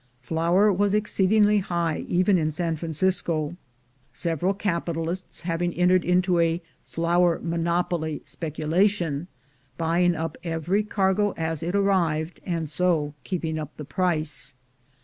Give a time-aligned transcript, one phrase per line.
[0.23, 3.55] Flour was exceedingly high even in San Francisco,
[4.11, 9.27] several capitalists having entered into a flour monopoly speculation,
[9.77, 14.55] buying up every cargo as it arrived, and so keeping up the price.